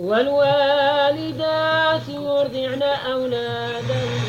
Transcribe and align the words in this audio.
والوالدات 0.00 1.48
يرضعن 2.08 2.82
أولادهن 2.82 4.27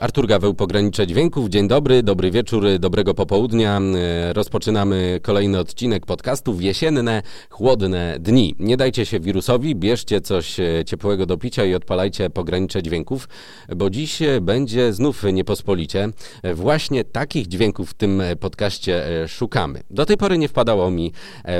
Artur 0.00 0.26
Gaweł, 0.26 0.54
Pogranicze 0.54 1.06
Dźwięków. 1.06 1.48
Dzień 1.48 1.68
dobry, 1.68 2.02
dobry 2.02 2.30
wieczór, 2.30 2.64
dobrego 2.78 3.14
popołudnia. 3.14 3.80
E, 3.80 4.32
rozpoczynamy 4.32 5.20
kolejny 5.22 5.58
odcinek 5.58 6.06
podcastów 6.06 6.62
Jesienne, 6.62 7.22
chłodne 7.50 8.16
dni. 8.20 8.54
Nie 8.58 8.76
dajcie 8.76 9.06
się 9.06 9.20
wirusowi, 9.20 9.76
bierzcie 9.76 10.20
coś 10.20 10.60
e, 10.60 10.84
ciepłego 10.86 11.26
do 11.26 11.36
picia 11.38 11.64
i 11.64 11.74
odpalajcie 11.74 12.30
Pogranicze 12.30 12.82
Dźwięków, 12.82 13.28
bo 13.76 13.90
dziś 13.90 14.18
będzie 14.40 14.92
znów 14.92 15.24
niepospolicie. 15.32 16.08
E, 16.42 16.54
właśnie 16.54 17.04
takich 17.04 17.46
dźwięków 17.46 17.90
w 17.90 17.94
tym 17.94 18.22
podcaście 18.40 19.04
szukamy. 19.28 19.80
Do 19.90 20.06
tej 20.06 20.16
pory 20.16 20.38
nie 20.38 20.48
wpadało 20.48 20.90
mi 20.90 21.12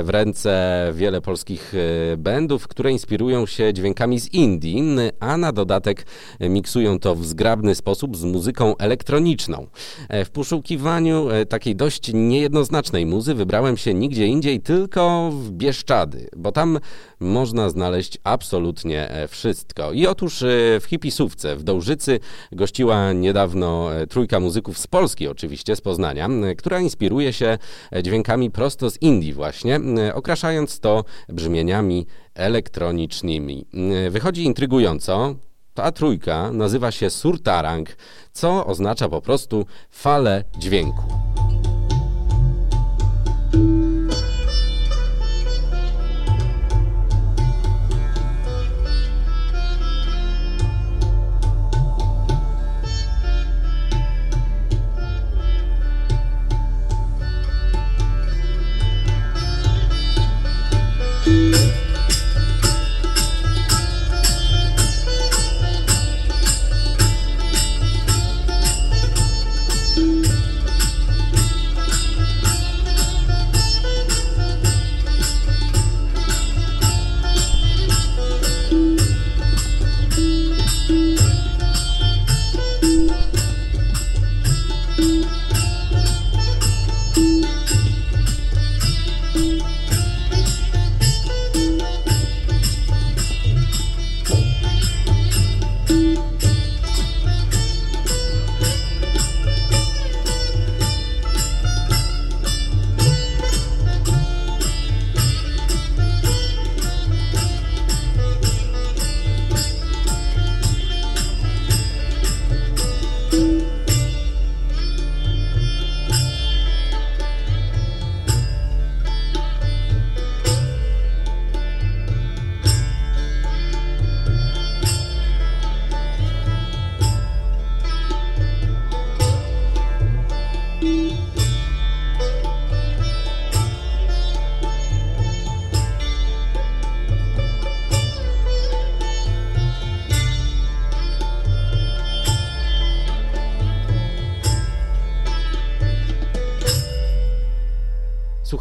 w 0.03 0.09
ręce 0.09 0.91
wiele 0.95 1.21
polskich 1.21 1.73
bandów, 2.17 2.67
które 2.67 2.91
inspirują 2.91 3.45
się 3.45 3.73
dźwiękami 3.73 4.19
z 4.19 4.33
Indii, 4.33 4.83
a 5.19 5.37
na 5.37 5.51
dodatek 5.51 6.05
miksują 6.39 6.99
to 6.99 7.15
w 7.15 7.25
zgrabny 7.25 7.75
sposób 7.75 8.17
z 8.17 8.30
muzyką 8.31 8.77
elektroniczną. 8.77 9.67
E, 10.09 10.25
w 10.25 10.29
poszukiwaniu 10.29 11.29
e, 11.29 11.45
takiej 11.45 11.75
dość 11.75 12.11
niejednoznacznej 12.13 13.05
muzy 13.05 13.35
wybrałem 13.35 13.77
się 13.77 13.93
nigdzie 13.93 14.27
indziej, 14.27 14.61
tylko 14.61 15.31
w 15.31 15.51
Bieszczady, 15.51 16.29
bo 16.35 16.51
tam 16.51 16.79
można 17.19 17.69
znaleźć 17.69 18.17
absolutnie 18.23 19.09
e, 19.09 19.27
wszystko. 19.27 19.93
I 19.93 20.07
otóż 20.07 20.43
w 20.81 20.83
hipisówce 20.87 21.55
w 21.55 21.63
Dołżycy 21.63 22.19
gościła 22.51 23.13
niedawno 23.13 23.89
trójka 24.09 24.39
muzyków 24.39 24.77
z 24.77 24.87
Polski, 24.87 25.27
oczywiście 25.27 25.75
z 25.75 25.81
Poznania, 25.81 26.29
która 26.57 26.79
inspiruje 26.79 27.33
się 27.33 27.57
dźwiękami 28.03 28.51
prosto 28.51 28.89
z 28.89 29.01
Indii 29.01 29.33
właśnie, 29.33 29.79
okraszając 30.13 30.79
to 30.79 31.03
brzmieniami 31.29 32.05
elektronicznymi. 32.35 33.65
Wychodzi 34.09 34.43
intrygująco, 34.43 35.35
ta 35.73 35.91
trójka 35.91 36.51
nazywa 36.51 36.91
się 36.91 37.09
surtarang, 37.09 37.89
co 38.31 38.65
oznacza 38.65 39.09
po 39.09 39.21
prostu 39.21 39.65
falę 39.89 40.43
dźwięku. 40.57 41.30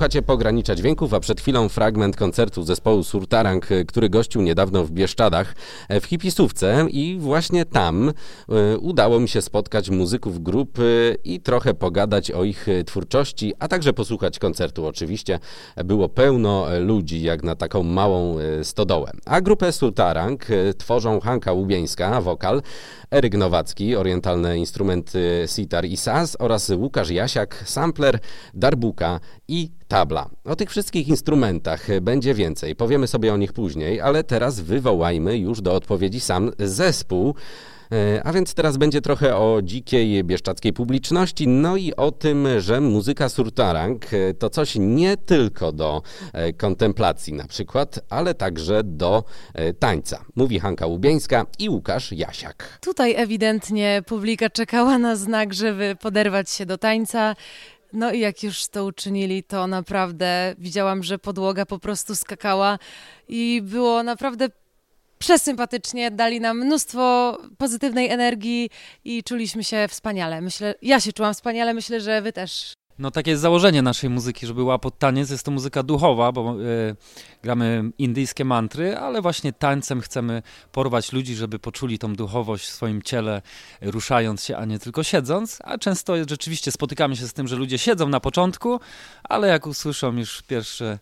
Słuchacie 0.00 0.22
Pogranicza 0.22 0.75
Dźwięków, 0.75 1.15
a 1.15 1.21
przed 1.21 1.41
chwilą 1.41 1.69
fragment 1.69 2.16
koncertu 2.16 2.62
zespołu 2.62 3.05
Surtarang, 3.05 3.69
który 3.87 4.09
gościł 4.09 4.43
niedawno 4.43 4.84
w 4.84 4.91
Bieszczadach 4.91 5.55
e, 5.88 6.00
w 6.00 6.05
hipisówce 6.05 6.87
i 6.91 7.16
właśnie 7.21 7.65
tam 7.65 8.09
y, 8.75 8.78
udało 8.78 9.21
mi 9.21 9.28
się 9.28 9.43
spotkać 9.43 9.91
muzyków 9.91 10.43
grupy 10.43 11.16
i 11.25 11.41
trochę 11.41 11.75
pogadać 11.75 12.31
o 12.31 12.44
ich 12.44 12.66
twórczości, 12.87 13.53
a 13.59 13.69
także 13.69 13.93
posłuchać 13.93 14.39
koncertu 14.39 14.87
oczywiście. 14.87 15.39
Było 15.84 16.09
pełno 16.09 16.66
ludzi, 16.81 17.22
jak 17.22 17.43
na 17.43 17.55
taką 17.55 17.83
małą 17.83 18.37
stodołę. 18.62 19.10
A 19.25 19.41
grupę 19.41 19.72
Surtarang 19.72 20.47
tworzą 20.78 21.21
Hanka 21.21 21.53
Łubieńska, 21.53 22.21
wokal, 22.21 22.62
Eryk 23.10 23.34
Nowacki, 23.34 23.97
orientalne 23.97 24.59
instrumenty 24.59 25.44
sitar 25.47 25.84
i 25.84 25.97
saz 25.97 26.37
oraz 26.39 26.72
Łukasz 26.77 27.10
Jasiak, 27.10 27.62
sampler, 27.66 28.19
darbuka 28.55 29.21
i 29.50 29.71
tabla. 29.88 30.31
O 30.44 30.56
tych 30.56 30.71
wszystkich 30.71 31.09
instrumentach 31.09 31.87
będzie 32.00 32.34
więcej, 32.34 32.77
powiemy 32.77 33.06
sobie 33.06 33.34
o 33.34 33.37
nich 33.37 33.53
później, 33.53 34.00
ale 34.00 34.25
teraz 34.25 34.61
wywołajmy 34.61 35.38
już 35.38 35.61
do 35.61 35.75
odpowiedzi 35.75 36.21
sam 36.21 36.50
zespół. 36.59 37.34
E, 37.93 38.22
a 38.25 38.33
więc 38.33 38.55
teraz 38.55 38.77
będzie 38.77 39.00
trochę 39.00 39.37
o 39.37 39.60
dzikiej 39.62 40.25
bieszczackiej 40.25 40.72
publiczności, 40.72 41.49
no 41.49 41.77
i 41.77 41.94
o 41.97 42.12
tym, 42.12 42.49
że 42.59 42.81
muzyka 42.81 43.28
surtarang 43.28 44.15
e, 44.15 44.34
to 44.34 44.50
coś 44.50 44.77
nie 44.78 45.16
tylko 45.16 45.72
do 45.72 46.03
e, 46.33 46.53
kontemplacji 46.53 47.33
na 47.33 47.47
przykład, 47.47 48.00
ale 48.09 48.34
także 48.34 48.84
do 48.84 49.25
tańca. 49.78 50.25
Mówi 50.37 50.60
Hanka 50.60 50.87
Łubieńska 50.87 51.47
i 51.59 51.69
Łukasz 51.69 52.12
Jasiak. 52.12 52.78
Tutaj 52.81 53.15
ewidentnie 53.16 54.03
publika 54.06 54.50
czekała 54.50 54.99
na 54.99 55.16
znak, 55.16 55.55
żeby 55.55 55.97
poderwać 56.00 56.50
się 56.50 56.66
do 56.66 56.78
tańca. 56.78 57.34
No 57.93 58.12
i 58.12 58.21
jak 58.21 58.43
już 58.43 58.69
to 58.69 58.84
uczynili, 58.84 59.43
to 59.43 59.67
naprawdę 59.67 60.55
widziałam, 60.59 61.03
że 61.03 61.19
podłoga 61.19 61.67
po 61.67 61.78
prostu 61.78 62.17
skakała 62.17 62.78
i 63.28 63.61
było 63.65 64.03
naprawdę 64.03 64.49
przesympatycznie, 65.19 66.10
dali 66.10 66.41
nam 66.41 66.59
mnóstwo 66.59 67.39
pozytywnej 67.59 68.09
energii 68.09 68.71
i 69.04 69.22
czuliśmy 69.25 69.65
się 69.65 69.87
wspaniale. 69.89 70.41
Myślę, 70.41 70.75
ja 70.83 71.01
się 71.01 71.13
czułam 71.13 71.34
wspaniale, 71.34 71.75
myślę, 71.75 72.01
że 72.01 72.22
wy 72.22 72.33
też. 72.33 72.72
No 73.01 73.11
takie 73.11 73.31
jest 73.31 73.43
założenie 73.43 73.83
naszej 73.83 74.11
muzyki, 74.11 74.47
żeby 74.47 74.61
była 74.61 74.79
pod 74.79 74.99
taniec. 74.99 75.31
Jest 75.31 75.45
to 75.45 75.51
muzyka 75.51 75.83
duchowa, 75.83 76.33
bo 76.33 76.61
y, 76.61 76.97
gramy 77.43 77.91
indyjskie 77.99 78.45
mantry, 78.45 78.97
ale 78.97 79.23
właśnie 79.23 79.53
tańcem 79.53 80.01
chcemy 80.01 80.43
porwać 80.73 81.13
ludzi, 81.13 81.35
żeby 81.35 81.59
poczuli 81.59 81.99
tą 81.99 82.15
duchowość 82.15 82.65
w 82.69 82.73
swoim 82.73 83.03
ciele, 83.03 83.43
ruszając 83.81 84.45
się, 84.45 84.57
a 84.57 84.65
nie 84.65 84.79
tylko 84.79 85.03
siedząc. 85.03 85.59
A 85.65 85.79
często 85.79 86.15
rzeczywiście 86.29 86.73
spotykamy 86.73 87.17
się 87.17 87.29
z 87.29 87.33
tym, 87.33 87.49
że 87.49 87.57
ludzie 87.57 87.79
siedzą 87.79 88.09
na 88.09 88.21
początku, 88.21 88.81
ale 89.25 89.49
jak 89.49 89.67
usłyszą 89.67 90.17
już 90.17 90.43
pierwsze 90.43 90.99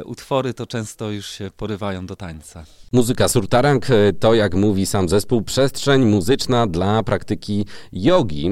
y, 0.00 0.04
utwory, 0.04 0.54
to 0.54 0.66
często 0.66 1.10
już 1.10 1.26
się 1.26 1.50
porywają 1.56 2.06
do 2.06 2.16
tańca. 2.16 2.64
Muzyka 2.92 3.28
surtarang 3.28 3.90
e, 3.90 4.12
to, 4.12 4.34
jak 4.34 4.54
mówi 4.54 4.86
sam 4.86 5.08
zespół, 5.08 5.42
przestrzeń 5.42 6.04
muzyczna 6.04 6.66
dla 6.66 7.02
praktyki 7.02 7.66
jogi. 7.92 8.50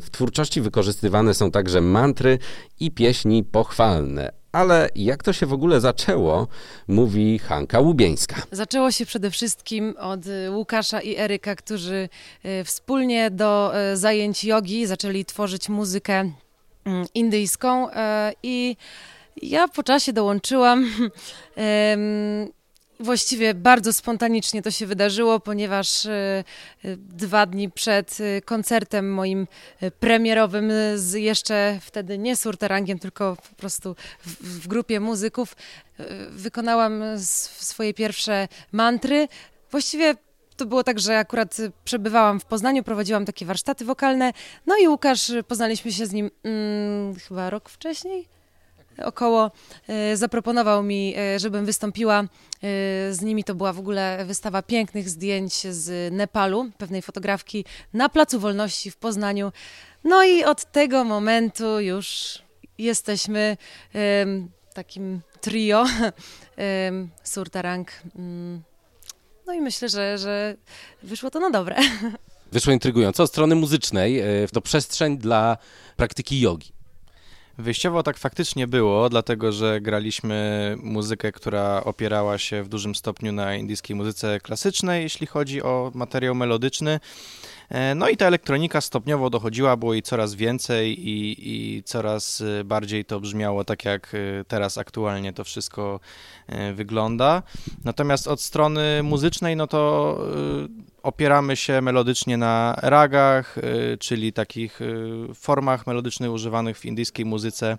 W 0.00 0.06
twórczości 0.10 0.60
wykorzystywane 0.60 1.34
są 1.34 1.50
także 1.50 1.80
mantry 2.00 2.38
i 2.80 2.90
pieśni 2.90 3.44
pochwalne. 3.44 4.32
Ale 4.52 4.88
jak 4.94 5.22
to 5.22 5.32
się 5.32 5.46
w 5.46 5.52
ogóle 5.52 5.80
zaczęło, 5.80 6.46
mówi 6.88 7.38
Hanka 7.38 7.80
Łubieńska. 7.80 8.36
Zaczęło 8.52 8.90
się 8.90 9.06
przede 9.06 9.30
wszystkim 9.30 9.94
od 9.98 10.26
y, 10.26 10.50
Łukasza 10.50 11.00
i 11.00 11.16
Eryka, 11.16 11.56
którzy 11.56 12.08
y, 12.44 12.64
wspólnie 12.64 13.30
do 13.30 13.72
y, 13.92 13.96
zajęć 13.96 14.44
jogi 14.44 14.86
zaczęli 14.86 15.24
tworzyć 15.24 15.68
muzykę 15.68 16.32
mm, 16.84 17.06
indyjską 17.14 17.90
e, 17.90 18.32
i 18.42 18.76
ja 19.42 19.68
po 19.68 19.82
czasie 19.82 20.12
dołączyłam. 20.12 20.86
Właściwie 23.00 23.54
bardzo 23.54 23.92
spontanicznie 23.92 24.62
to 24.62 24.70
się 24.70 24.86
wydarzyło, 24.86 25.40
ponieważ 25.40 26.06
e, 26.06 26.44
e, 26.84 26.96
dwa 26.96 27.46
dni 27.46 27.70
przed 27.70 28.18
e, 28.20 28.40
koncertem 28.40 29.14
moim 29.14 29.46
premierowym 30.00 30.72
z 30.94 31.12
jeszcze 31.12 31.78
wtedy 31.82 32.18
nie 32.18 32.36
surterangiem, 32.36 32.98
tylko 32.98 33.36
po 33.50 33.56
prostu 33.56 33.96
w, 34.24 34.68
grupie 34.68 35.00
muzyków 35.00 35.56
wykonałam 36.30 37.02
swoje 37.58 37.94
pierwsze 37.94 38.48
mantry. 38.72 39.28
Właściwie 39.70 40.14
to 40.60 40.66
było 40.66 40.84
tak, 40.84 41.00
że 41.00 41.18
akurat 41.18 41.58
y, 41.58 41.72
przebywałam 41.84 42.40
w 42.40 42.44
Poznaniu, 42.44 42.82
prowadziłam 42.82 43.24
takie 43.24 43.46
warsztaty 43.46 43.84
wokalne. 43.84 44.32
No 44.66 44.76
i 44.76 44.88
Łukasz, 44.88 45.30
y, 45.30 45.42
poznaliśmy 45.42 45.92
się 45.92 46.06
z 46.06 46.12
nim 46.12 46.30
mm, 46.44 47.14
chyba 47.14 47.50
rok 47.50 47.68
wcześniej. 47.68 48.39
Około 49.04 49.50
y, 50.12 50.16
zaproponował 50.16 50.82
mi, 50.82 51.14
y, 51.18 51.38
żebym 51.38 51.66
wystąpiła 51.66 52.22
y, 52.22 52.26
z 53.14 53.20
nimi. 53.20 53.44
To 53.44 53.54
była 53.54 53.72
w 53.72 53.78
ogóle 53.78 54.24
wystawa 54.26 54.62
pięknych 54.62 55.08
zdjęć 55.08 55.54
z 55.54 56.14
Nepalu, 56.14 56.70
pewnej 56.78 57.02
fotografki 57.02 57.64
na 57.92 58.08
Placu 58.08 58.40
Wolności 58.40 58.90
w 58.90 58.96
Poznaniu. 58.96 59.52
No 60.04 60.24
i 60.24 60.44
od 60.44 60.72
tego 60.72 61.04
momentu 61.04 61.80
już 61.80 62.38
jesteśmy 62.78 63.56
takim 64.74 65.20
trio 65.40 65.84
Surtarang. 67.24 67.90
Mm, 68.16 68.62
no 69.46 69.52
i 69.52 69.60
myślę, 69.60 69.88
że, 69.88 70.18
że 70.18 70.56
wyszło 71.02 71.30
to 71.30 71.40
na 71.40 71.50
dobre. 71.50 71.76
Wyszło 72.52 72.72
intrygująco. 72.72 73.22
Od 73.22 73.30
strony 73.30 73.54
muzycznej 73.54 74.20
e, 74.20 74.48
to 74.52 74.60
przestrzeń 74.60 75.18
dla 75.18 75.56
praktyki 75.96 76.40
jogi. 76.40 76.72
Wyjściowo 77.60 78.02
tak 78.02 78.18
faktycznie 78.18 78.66
było, 78.66 79.08
dlatego 79.08 79.52
że 79.52 79.80
graliśmy 79.80 80.76
muzykę, 80.82 81.32
która 81.32 81.84
opierała 81.84 82.38
się 82.38 82.62
w 82.62 82.68
dużym 82.68 82.94
stopniu 82.94 83.32
na 83.32 83.54
indyjskiej 83.54 83.96
muzyce 83.96 84.40
klasycznej, 84.40 85.02
jeśli 85.02 85.26
chodzi 85.26 85.62
o 85.62 85.90
materiał 85.94 86.34
melodyczny. 86.34 87.00
E, 87.70 87.94
No 87.94 88.08
i 88.08 88.16
ta 88.16 88.26
elektronika 88.26 88.80
stopniowo 88.80 89.30
dochodziła, 89.30 89.76
było 89.76 89.92
jej 89.92 90.02
coraz 90.02 90.34
więcej 90.34 91.08
i, 91.08 91.36
i 91.38 91.82
coraz 91.82 92.40
e, 92.40 92.64
bardziej 92.64 93.04
to 93.04 93.20
brzmiało 93.20 93.64
tak, 93.64 93.84
jak 93.84 94.14
e, 94.14 94.44
teraz 94.44 94.78
aktualnie 94.78 95.32
to 95.32 95.44
wszystko 95.44 96.00
wygląda. 96.74 97.42
Natomiast 97.84 98.28
od 98.28 98.40
strony 98.40 99.02
muzycznej, 99.02 99.56
no 99.56 99.66
to 99.66 100.18
opieramy 101.02 101.56
się 101.56 101.80
melodycznie 101.80 102.36
na 102.36 102.76
ragach, 102.82 103.56
czyli 104.00 104.32
takich 104.32 104.80
formach 105.34 105.86
melodycznych 105.86 106.32
używanych 106.32 106.78
w 106.78 106.84
indyjskiej 106.84 107.24
muzyce. 107.24 107.78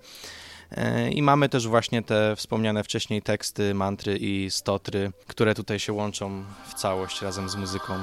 I 1.12 1.22
mamy 1.22 1.50
też 1.50 1.68
właśnie 1.68 2.02
te 2.02 2.36
wspomniane 2.36 2.84
wcześniej 2.84 3.22
teksty, 3.22 3.74
mantry 3.74 4.18
i 4.18 4.52
stotry, 4.52 5.12
które 5.28 5.56
tutaj 5.56 5.80
się 5.80 5.94
łączą 5.94 6.44
w 6.68 6.74
całość 6.74 7.22
razem 7.22 7.50
z 7.50 7.56
muzyką. 7.56 7.94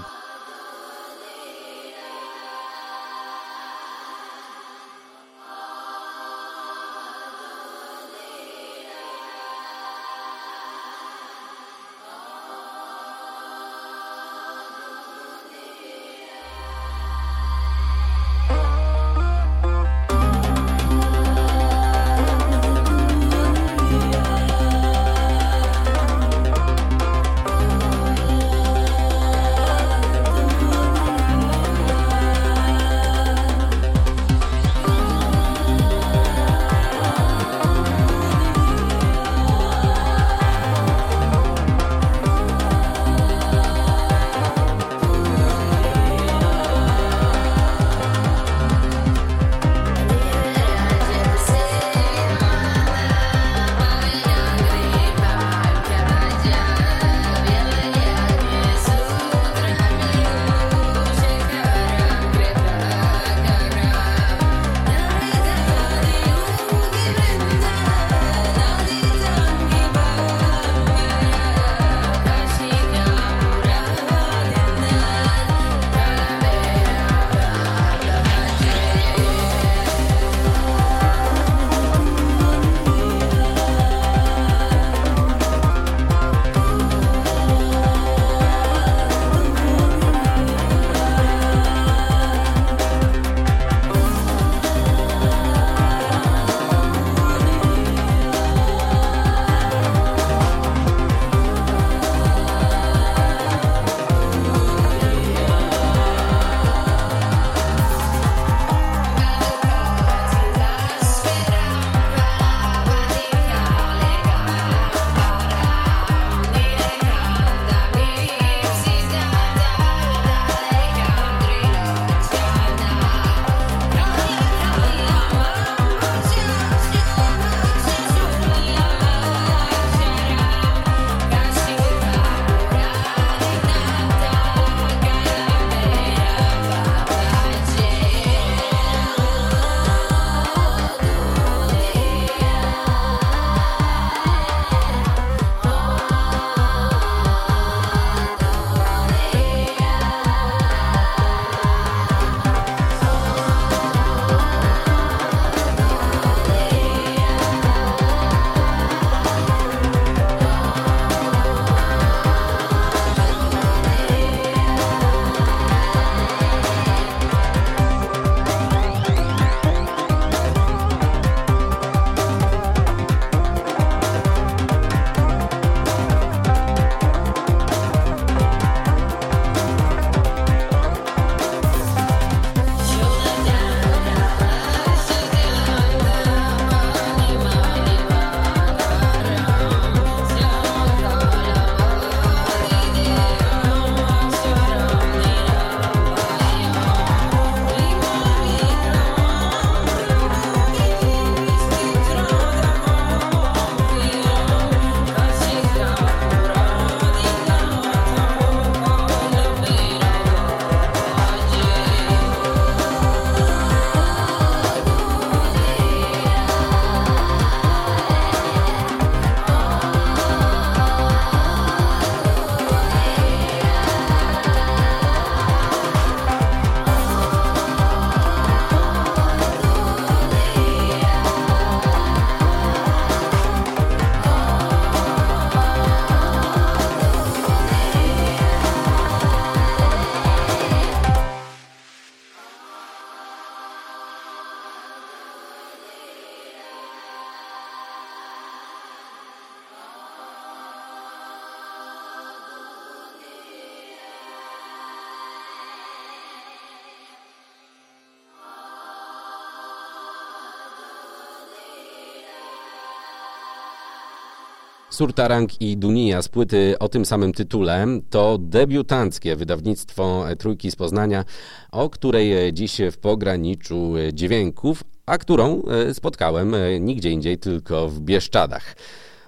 Surtarang 264.99 265.61
i 265.61 265.77
Dunia 265.77 266.23
z 266.23 266.29
płyty 266.29 266.75
o 266.79 266.89
tym 266.89 267.05
samym 267.05 267.33
tytule. 267.33 267.87
To 268.11 268.39
debiutanckie 268.39 269.37
wydawnictwo 269.37 270.25
Trójki 270.39 270.71
z 270.71 270.77
Poznania, 270.77 271.25
o 271.73 271.91
której 271.91 272.53
dziś 272.53 272.81
w 272.93 272.97
pograniczu 272.97 273.95
dźwięków, 274.13 274.83
a 275.07 275.19
którą 275.19 275.63
spotkałem 275.93 276.55
nigdzie 276.81 277.11
indziej, 277.11 277.39
tylko 277.39 277.89
w 277.89 278.01
Bieszczadach. 278.01 278.75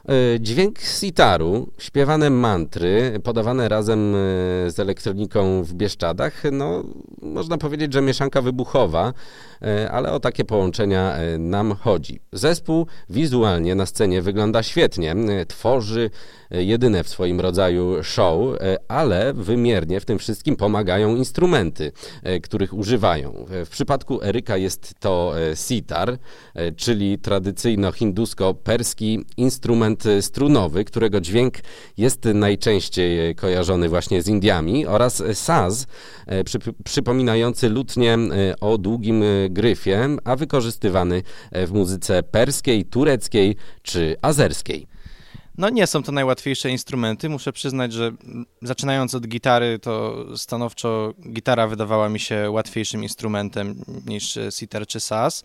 E, 0.09 0.41
dźwięk 0.41 0.79
sitaru, 0.79 1.69
śpiewane 1.79 2.31
mantry, 2.31 3.21
podawane 3.25 3.69
razem 3.69 4.15
e, 4.15 4.17
z 4.71 4.79
elektroniką 4.79 5.63
w 5.63 5.73
Bieszczadach, 5.73 6.43
no 6.53 6.85
można 7.23 7.59
powiedzieć, 7.59 7.93
że 7.93 8.03
mieszanka 8.03 8.43
wybuchowa, 8.43 9.09
e, 9.09 9.13
ale 9.91 10.13
o 10.13 10.21
takie 10.21 10.45
połączenia 10.45 11.17
nam 11.39 11.75
chodzi. 11.75 12.21
Zespół 12.33 12.87
wizualnie 13.11 13.75
na 13.75 13.87
scenie 13.87 14.23
wygląda 14.23 14.63
świetnie, 14.63 15.15
tworzy 15.49 16.11
jedyne 16.51 17.05
w 17.05 17.09
swoim 17.09 17.41
rodzaju 17.41 18.03
show, 18.03 18.59
ale 18.89 19.35
wymiernie 19.35 20.01
w 20.01 20.05
tym 20.05 20.19
wszystkim 20.19 20.57
pomagają 20.57 21.17
instrumenty, 21.17 21.93
których 22.43 22.75
używają. 22.75 23.47
W 23.65 23.69
przypadku 23.71 24.23
Eryka 24.23 24.57
jest 24.57 24.95
to 25.01 25.33
sitar, 25.55 26.19
czyli 26.77 27.19
tradycyjno-hindusko-perski 27.19 29.25
instrument 29.37 30.05
strunowy, 30.21 30.85
którego 30.85 31.21
dźwięk 31.21 31.55
jest 31.97 32.25
najczęściej 32.25 33.35
kojarzony 33.35 33.89
właśnie 33.89 34.23
z 34.23 34.29
Indiami 34.29 34.87
oraz 34.87 35.23
saz, 35.35 35.87
e, 36.27 36.45
przy, 36.45 36.59
przypominający 36.85 37.69
lutnię 37.69 38.15
e, 38.15 38.61
o 38.61 38.79
długim 38.79 39.23
gryfie, 39.51 40.17
a 40.25 40.37
wykorzystywany 40.37 41.23
e, 41.53 41.67
w 41.67 41.73
muzyce 41.73 42.23
perskiej, 42.23 42.85
tureckiej 42.85 43.57
czy 43.83 44.17
azerskiej. 44.23 44.87
No 45.59 45.71
nie 45.71 45.87
są 45.87 46.03
to 46.03 46.13
najłatwiejsze 46.13 46.71
instrumenty. 46.71 47.29
Muszę 47.29 47.53
przyznać, 47.53 47.93
że 47.93 48.13
zaczynając 48.63 49.15
od 49.15 49.29
gitary, 49.29 49.79
to 49.79 50.25
stanowczo 50.37 51.15
gitara 51.33 51.67
wydawała 51.67 52.09
mi 52.09 52.21
się 52.21 52.51
łatwiejszym 52.51 53.03
instrumentem 53.03 53.85
niż 54.07 54.39
sitar 54.51 54.87
czy 54.87 55.01
saz. 55.01 55.43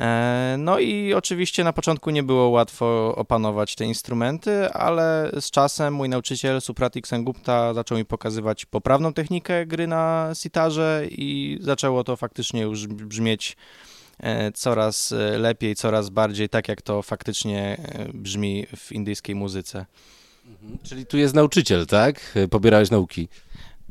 E, 0.00 0.56
no 0.58 0.78
i 0.78 1.14
oczywiście 1.14 1.64
na 1.64 1.72
początku 1.72 2.10
nie 2.10 2.22
było 2.22 2.48
łatwo 2.48 3.14
opanować 3.16 3.74
te 3.74 3.84
instrumenty, 3.84 4.72
ale 4.72 5.30
z 5.40 5.50
czasem 5.50 5.94
mój 5.94 6.08
nauczyciel 6.08 6.60
Supratik 6.60 7.08
Sengupta 7.08 7.74
zaczął 7.74 7.98
mi 7.98 8.04
pokazywać 8.04 8.66
poprawną 8.66 9.12
technikę 9.12 9.66
gry 9.66 9.86
na 9.86 10.30
sitarze 10.34 11.06
i 11.10 11.58
zaczęło 11.60 12.04
to 12.04 12.16
faktycznie 12.16 12.62
już 12.62 12.86
brzmieć 12.86 13.56
e, 14.20 14.52
coraz 14.52 15.14
lepiej, 15.38 15.74
coraz 15.74 16.10
bardziej 16.10 16.48
tak, 16.48 16.68
jak 16.68 16.82
to 16.82 17.02
faktycznie 17.02 17.76
e, 17.82 18.08
brzmi 18.14 18.66
w 18.76 18.92
indyjskiej 18.92 19.34
muzyce. 19.34 19.86
Mhm. 20.46 20.78
Czyli 20.82 21.06
tu 21.06 21.18
jest 21.18 21.34
nauczyciel, 21.34 21.86
tak? 21.86 22.38
Pobierałeś 22.50 22.90
nauki. 22.90 23.28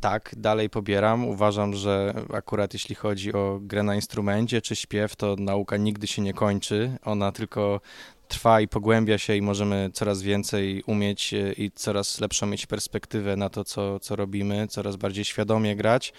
Tak, 0.00 0.34
dalej 0.36 0.70
pobieram. 0.70 1.24
Uważam, 1.24 1.74
że 1.74 2.14
akurat 2.32 2.72
jeśli 2.72 2.94
chodzi 2.94 3.32
o 3.32 3.58
grę 3.62 3.82
na 3.82 3.94
instrumencie 3.94 4.62
czy 4.62 4.76
śpiew, 4.76 5.16
to 5.16 5.36
nauka 5.38 5.76
nigdy 5.76 6.06
się 6.06 6.22
nie 6.22 6.34
kończy. 6.34 6.98
Ona 7.04 7.32
tylko 7.32 7.80
trwa 8.28 8.60
i 8.60 8.68
pogłębia 8.68 9.18
się 9.18 9.36
i 9.36 9.42
możemy 9.42 9.90
coraz 9.92 10.22
więcej 10.22 10.82
umieć 10.86 11.34
e, 11.34 11.52
i 11.52 11.70
coraz 11.70 12.20
lepszą 12.20 12.46
mieć 12.46 12.66
perspektywę 12.66 13.36
na 13.36 13.48
to, 13.48 13.64
co, 13.64 14.00
co 14.00 14.16
robimy, 14.16 14.66
coraz 14.68 14.96
bardziej 14.96 15.24
świadomie 15.24 15.76
grać 15.76 16.12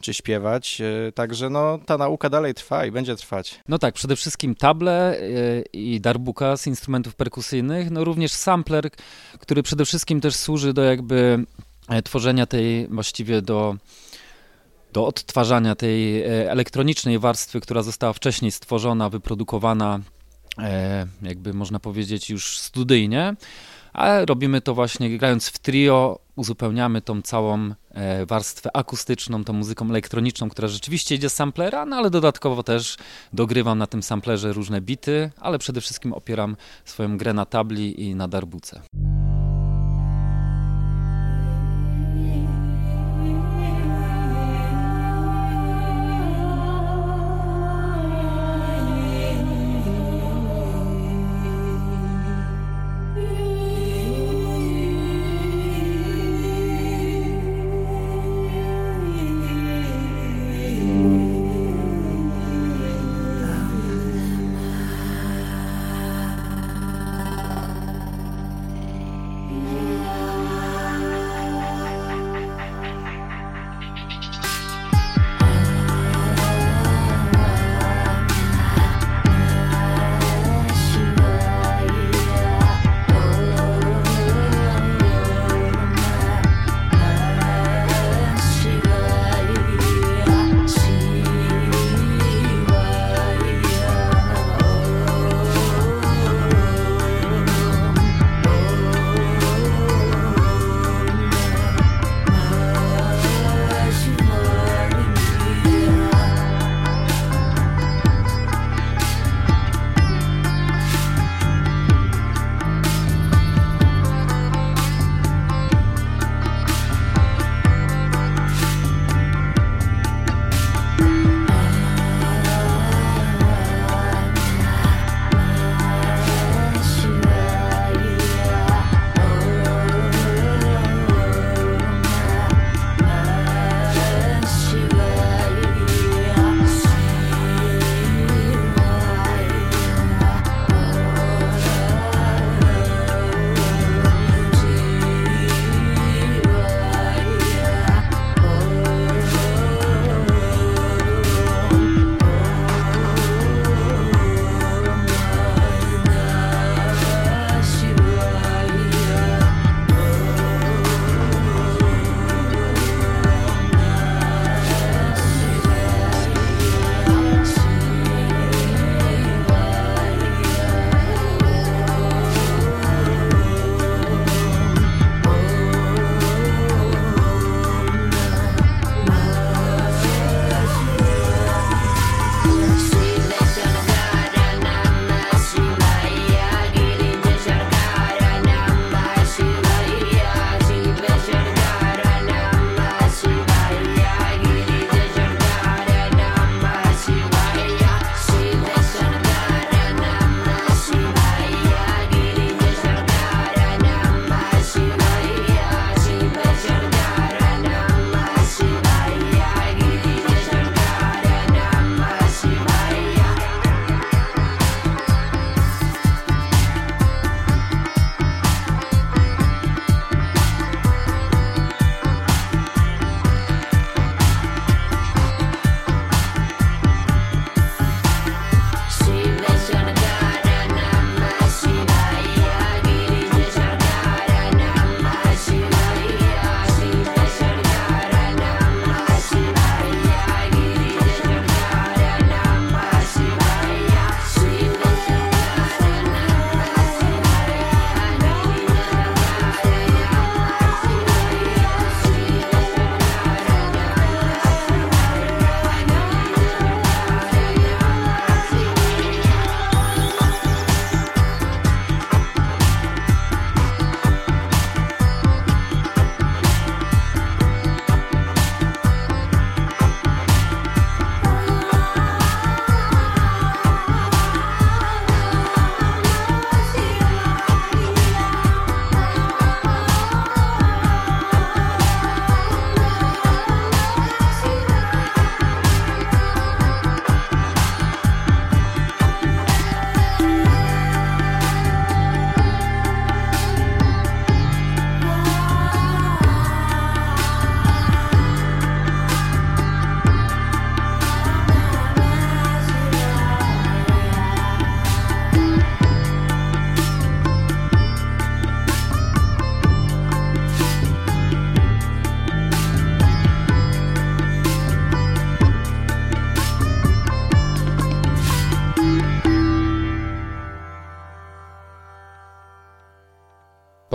czy 0.00 0.14
śpiewać. 0.14 0.80
E, 0.80 1.12
także 1.12 1.50
no, 1.50 1.78
ta 1.86 1.98
nauka 1.98 2.30
dalej 2.30 2.54
trwa 2.54 2.86
i 2.86 2.90
będzie 2.90 3.16
trwać. 3.16 3.60
No 3.68 3.78
tak, 3.78 3.94
przede 3.94 4.16
wszystkim 4.16 4.54
table 4.54 5.18
e, 5.18 5.22
i 5.72 6.00
darbuka 6.00 6.56
z 6.56 6.66
instrumentów 6.66 7.14
perkusyjnych, 7.14 7.90
no 7.90 8.04
również 8.04 8.32
sampler, 8.32 8.90
który 9.38 9.62
przede 9.62 9.84
wszystkim 9.84 10.20
też 10.20 10.36
służy 10.36 10.72
do 10.72 10.82
jakby 10.82 11.44
tworzenia 12.04 12.46
tej 12.46 12.88
właściwie 12.88 13.42
do, 13.42 13.76
do 14.92 15.06
odtwarzania 15.06 15.74
tej 15.74 16.22
e, 16.22 16.50
elektronicznej 16.50 17.18
warstwy, 17.18 17.60
która 17.60 17.82
została 17.82 18.12
wcześniej 18.12 18.50
stworzona, 18.50 19.08
wyprodukowana, 19.08 20.00
e, 20.58 21.06
jakby 21.22 21.54
można 21.54 21.80
powiedzieć 21.80 22.30
już 22.30 22.58
studyjnie, 22.58 23.34
ale 23.92 24.26
robimy 24.26 24.60
to 24.60 24.74
właśnie 24.74 25.18
grając 25.18 25.48
w 25.48 25.58
trio, 25.58 26.18
uzupełniamy 26.36 27.02
tą 27.02 27.22
całą 27.22 27.74
warstwę 28.26 28.76
akustyczną, 28.76 29.44
tą 29.44 29.52
muzyką 29.52 29.90
elektroniczną, 29.90 30.48
która 30.48 30.68
rzeczywiście 30.68 31.14
idzie 31.14 31.28
z 31.28 31.34
samplera, 31.34 31.86
no 31.86 31.96
ale 31.96 32.10
dodatkowo 32.10 32.62
też 32.62 32.96
dogrywam 33.32 33.78
na 33.78 33.86
tym 33.86 34.02
samplerze 34.02 34.52
różne 34.52 34.80
bity, 34.80 35.30
ale 35.40 35.58
przede 35.58 35.80
wszystkim 35.80 36.12
opieram 36.12 36.56
swoją 36.84 37.18
grę 37.18 37.32
na 37.32 37.46
tabli 37.46 38.02
i 38.02 38.14
na 38.14 38.28
darbuce. 38.28 38.82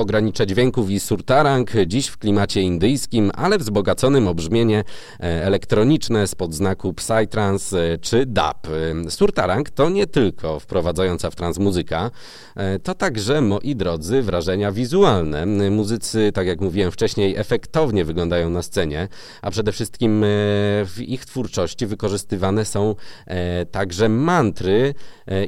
Pogranicze 0.05 0.47
dźwięków 0.47 0.89
i 0.89 0.99
surtarang, 0.99 1.71
dziś 1.87 2.07
w 2.07 2.17
klimacie 2.17 2.61
indyjskim, 2.61 3.31
ale 3.35 3.57
wzbogaconym 3.57 4.27
o 4.27 4.33
brzmienie 4.35 4.79
e, 4.79 5.23
elektroniczne 5.43 6.27
spod 6.27 6.53
znaku 6.53 6.93
Psytrance 6.93 7.93
e, 7.93 7.97
czy 7.97 8.25
DAP. 8.25 8.67
E, 8.67 9.11
surtarang 9.11 9.69
to 9.69 9.89
nie 9.89 10.07
tylko 10.07 10.59
wprowadzająca 10.59 11.29
w 11.29 11.35
trans 11.35 11.57
muzyka, 11.57 12.11
to 12.83 12.93
także, 12.93 13.41
moi 13.41 13.75
drodzy, 13.75 14.21
wrażenia 14.21 14.71
wizualne. 14.71 15.45
Muzycy, 15.71 16.31
tak 16.33 16.47
jak 16.47 16.61
mówiłem 16.61 16.91
wcześniej, 16.91 17.35
efektownie 17.37 18.05
wyglądają 18.05 18.49
na 18.49 18.61
scenie, 18.61 19.07
a 19.41 19.51
przede 19.51 19.71
wszystkim 19.71 20.25
w 20.85 20.95
ich 20.99 21.25
twórczości 21.25 21.85
wykorzystywane 21.85 22.65
są 22.65 22.95
także 23.71 24.09
mantry 24.09 24.93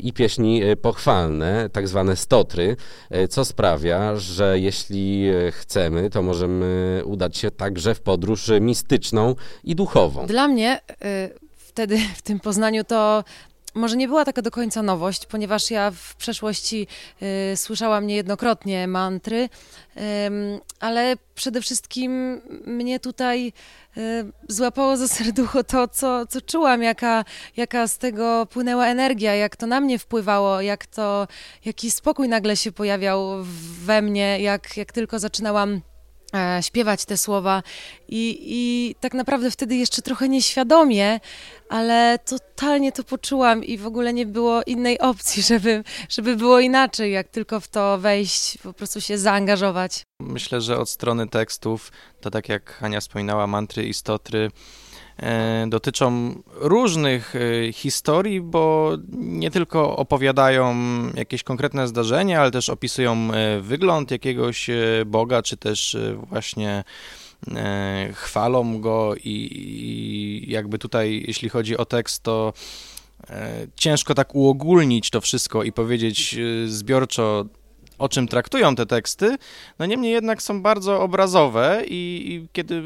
i 0.03 0.13
pieśni 0.13 0.61
pochwalne, 0.81 1.69
tak 1.73 1.87
zwane 1.87 2.15
stotry, 2.15 2.75
co 3.29 3.45
sprawia, 3.45 4.15
że 4.15 4.46
jeśli 4.55 5.29
e, 5.29 5.51
chcemy, 5.51 6.09
to 6.09 6.21
możemy 6.21 7.01
udać 7.05 7.37
się 7.37 7.51
także 7.51 7.95
w 7.95 8.01
podróż 8.01 8.51
mistyczną 8.61 9.35
i 9.63 9.75
duchową. 9.75 10.25
Dla 10.25 10.47
mnie 10.47 10.79
y, 10.91 11.47
wtedy 11.77 11.99
w 12.15 12.21
tym 12.21 12.39
Poznaniu 12.39 12.83
to 12.83 13.23
może 13.77 13.97
nie 13.97 14.07
była 14.07 14.25
taka 14.25 14.41
do 14.41 14.51
końca 14.51 14.83
nowość, 14.83 15.25
ponieważ 15.25 15.71
ja 15.71 15.91
w 15.91 16.15
przeszłości 16.15 16.87
y, 17.53 17.57
słyszałam 17.57 18.07
niejednokrotnie 18.07 18.87
mantry, 18.87 19.49
y, 19.97 19.99
ale 20.79 21.15
przede 21.35 21.61
wszystkim 21.61 22.41
mnie 22.65 22.99
tutaj 22.99 23.53
y, 23.97 24.01
złapało 24.47 24.97
za 24.97 25.07
serducho 25.07 25.63
to, 25.63 25.87
co, 25.87 26.25
co 26.25 26.41
czułam, 26.41 26.83
jaka, 26.83 27.25
jaka 27.57 27.87
z 27.87 27.97
tego 27.97 28.45
płynęła 28.45 28.87
energia, 28.87 29.35
jak 29.35 29.55
to 29.55 29.67
na 29.67 29.81
mnie 29.81 29.99
wpływało, 29.99 30.61
jak 30.61 30.85
to, 30.85 31.27
jaki 31.65 31.91
spokój 31.91 32.29
nagle 32.29 32.57
się 32.57 32.71
pojawiał 32.71 33.43
we 33.85 34.01
mnie, 34.01 34.39
jak, 34.41 34.77
jak 34.77 34.91
tylko 34.91 35.19
zaczynałam 35.19 35.81
śpiewać 36.61 37.05
te 37.05 37.17
słowa 37.17 37.63
I, 38.07 38.37
i 38.41 38.95
tak 38.99 39.13
naprawdę 39.13 39.51
wtedy 39.51 39.75
jeszcze 39.75 40.01
trochę 40.01 40.29
nieświadomie, 40.29 41.19
ale 41.69 42.19
totalnie 42.25 42.91
to 42.91 43.03
poczułam 43.03 43.63
i 43.63 43.77
w 43.77 43.87
ogóle 43.87 44.13
nie 44.13 44.25
było 44.25 44.63
innej 44.63 44.99
opcji, 44.99 45.43
żeby, 45.53 45.83
żeby 46.09 46.35
było 46.35 46.59
inaczej, 46.59 47.11
jak 47.11 47.27
tylko 47.27 47.59
w 47.59 47.67
to 47.67 47.97
wejść, 47.97 48.57
po 48.57 48.73
prostu 48.73 49.01
się 49.01 49.17
zaangażować. 49.17 50.03
Myślę, 50.21 50.61
że 50.61 50.77
od 50.77 50.89
strony 50.89 51.27
tekstów, 51.27 51.91
to 52.21 52.31
tak 52.31 52.49
jak 52.49 52.73
Hania 52.73 52.99
wspominała, 52.99 53.47
mantry 53.47 53.87
i 53.87 53.93
stotry, 53.93 54.49
E, 54.49 54.51
dotyczą 55.67 56.35
różnych 56.55 57.33
e, 57.35 57.73
historii, 57.73 58.41
bo 58.41 58.91
nie 59.17 59.51
tylko 59.51 59.97
opowiadają 59.97 60.75
jakieś 61.13 61.43
konkretne 61.43 61.87
zdarzenia, 61.87 62.41
ale 62.41 62.51
też 62.51 62.69
opisują 62.69 63.31
e, 63.33 63.61
wygląd 63.61 64.11
jakiegoś 64.11 64.69
Boga, 65.05 65.41
czy 65.41 65.57
też 65.57 65.97
właśnie 66.29 66.83
chwalą 68.13 68.81
go 68.81 69.15
i, 69.23 70.45
jakby 70.47 70.77
tutaj, 70.77 71.23
jeśli 71.27 71.49
chodzi 71.49 71.77
o 71.77 71.85
tekst, 71.85 72.23
to 72.23 72.53
ciężko 73.75 74.15
tak 74.15 74.35
uogólnić 74.35 75.09
to 75.09 75.21
wszystko 75.21 75.63
i 75.63 75.71
powiedzieć 75.71 76.35
zbiorczo, 76.65 77.45
o 77.97 78.09
czym 78.09 78.27
traktują 78.27 78.75
te 78.75 78.85
teksty, 78.85 79.37
no 79.79 79.85
niemniej 79.85 80.11
jednak 80.11 80.41
są 80.41 80.61
bardzo 80.61 81.01
obrazowe 81.01 81.83
i, 81.87 82.23
i, 82.33 82.47
kiedy 82.53 82.83